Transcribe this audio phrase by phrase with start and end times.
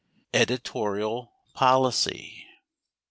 [0.33, 2.47] EDITORIAL POLICY.